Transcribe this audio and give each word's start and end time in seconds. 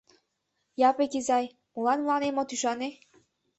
Япык 0.89 1.11
изай, 1.19 1.45
молан 1.73 1.99
мыланем 2.01 2.35
от 2.41 2.49
ӱшане? 2.55 2.89